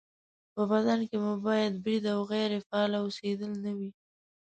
[0.53, 3.89] په بدن کې مو باید برید او غیرې فعاله اوسېدل نه وي